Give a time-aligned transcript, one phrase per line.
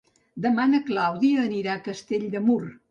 [0.45, 2.63] Demà na Clàudia anirà a Castell de Mur.